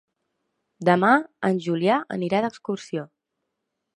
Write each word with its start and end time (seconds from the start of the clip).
Demà 0.87 1.09
en 1.51 1.59
Julià 1.67 1.99
anirà 2.17 2.41
d'excursió. 2.47 3.07